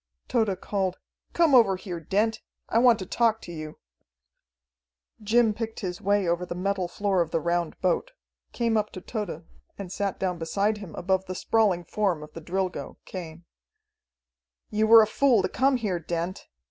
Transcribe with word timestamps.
Tode 0.27 0.59
called 0.61 0.97
"Come 1.33 1.53
over 1.53 1.75
here, 1.75 1.99
Dent! 1.99 2.41
I 2.67 2.79
want 2.79 2.97
to 2.97 3.05
talk 3.05 3.39
to 3.43 3.51
you!" 3.51 3.77
Jim 5.21 5.53
picked 5.53 5.81
his 5.81 6.01
way 6.01 6.27
over 6.27 6.43
the 6.43 6.55
metal 6.55 6.87
floor 6.87 7.21
of 7.21 7.29
the 7.29 7.39
round 7.39 7.79
boat, 7.81 8.09
came 8.51 8.77
up 8.77 8.89
to 8.93 9.01
Tode, 9.01 9.45
and 9.77 9.91
sat 9.91 10.17
down 10.17 10.39
beside 10.39 10.79
him 10.79 10.95
above 10.95 11.27
the 11.27 11.35
sprawling 11.35 11.83
form 11.83 12.23
of 12.23 12.33
the 12.33 12.41
Drilgo, 12.41 12.97
Cain. 13.05 13.45
"You 14.71 14.87
were 14.87 15.03
a 15.03 15.05
fool 15.05 15.43
to 15.43 15.47
come 15.49 15.77
here, 15.77 15.99
Dent." 15.99 16.47